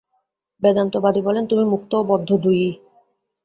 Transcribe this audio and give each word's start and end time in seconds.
বেদান্তবাদী 0.61 1.21
বলেন, 1.21 1.43
তুমি 1.45 1.63
মুক্ত 1.65 1.91
ও 1.95 2.03
বদ্ধ 2.03 2.29
দুই-ই। 2.37 2.69